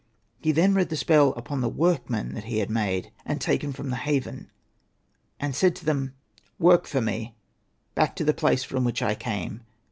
He 0.41 0.51
then 0.51 0.73
read 0.73 0.89
the 0.89 0.95
spell 0.95 1.29
upon 1.33 1.61
the 1.61 1.69
workmen 1.69 2.33
that 2.33 2.45
he 2.45 2.57
had 2.57 2.71
made, 2.71 3.11
and 3.23 3.39
taken 3.39 3.71
from 3.71 3.91
the 3.91 3.97
haven, 3.97 4.49
and 5.39 5.55
said 5.55 5.75
to 5.75 5.85
them,' 5.85 6.15
Work 6.57 6.87
for 6.87 7.01
me, 7.01 7.35
back 7.93 8.15
to 8.15 8.23
the 8.23 8.33
place 8.33 8.63
from 8.63 8.83
which 8.83 9.03
I 9.03 9.13
came.' 9.13 9.61